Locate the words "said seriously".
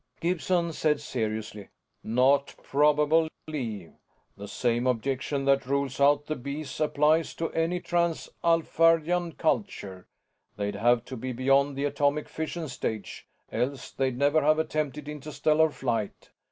0.73-1.67